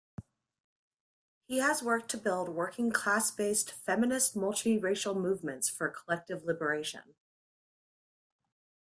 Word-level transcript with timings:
He 1.45 1.59
has 1.59 1.83
worked 1.83 2.09
to 2.09 2.17
build 2.17 2.49
working 2.49 2.91
class-based, 2.91 3.69
feminist, 3.71 4.35
multiracial 4.35 5.15
movements 5.15 5.69
for 5.69 5.89
collective 5.89 6.43
liberation. 6.43 7.13